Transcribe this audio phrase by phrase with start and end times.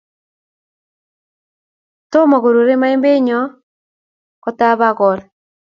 [2.11, 3.37] Tomo korurei maembyonni
[4.43, 5.19] kotab akol